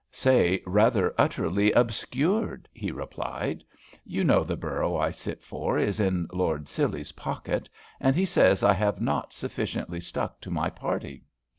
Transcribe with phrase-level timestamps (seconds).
[0.11, 3.63] "Say rather utterly obscured," he replied.
[4.03, 8.63] "You know the borough I sit for is in Lord Scilly's pocket, and he says
[8.63, 11.25] I have not sufficiently stuck to my party.